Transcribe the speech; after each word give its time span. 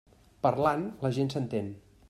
Parlant, 0.45 0.87
la 1.05 1.13
gent 1.19 1.31
s'entén. 1.35 1.73